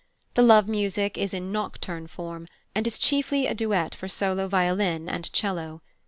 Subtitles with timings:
[0.33, 5.07] The love music is in nocturne form, and is chiefly a duet for solo violin
[5.07, 5.83] and 'cello.